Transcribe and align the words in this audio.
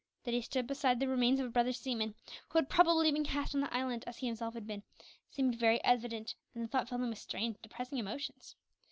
That 0.23 0.33
he 0.33 0.41
stood 0.41 0.65
beside 0.65 0.99
the 0.99 1.07
remains 1.07 1.39
of 1.39 1.45
a 1.45 1.49
brother 1.51 1.71
seaman, 1.73 2.15
who 2.49 2.57
had 2.57 2.69
probably 2.71 3.11
been 3.11 3.23
cast 3.23 3.53
on 3.53 3.61
that 3.61 3.71
island, 3.71 4.03
as 4.07 4.17
he 4.17 4.25
himself 4.25 4.55
had 4.55 4.65
been, 4.65 4.81
seemed 5.29 5.53
very 5.59 5.79
evident, 5.83 6.33
and 6.55 6.63
the 6.63 6.67
thought 6.67 6.89
filled 6.89 7.01
him 7.03 7.09
with 7.09 7.19
strange 7.19 7.57
depressing 7.61 7.99
emotions. 7.99 8.55